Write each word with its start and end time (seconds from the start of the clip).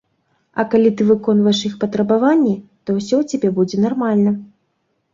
А 0.63 0.63
калі 0.71 0.89
ты 1.01 1.07
выконваеш 1.09 1.59
іх 1.69 1.77
патрабаванні, 1.85 2.57
то 2.83 2.99
ўсё 2.99 3.15
ў 3.23 3.31
цябе 3.31 3.55
будзе 3.63 3.75
нармальна. 3.89 4.39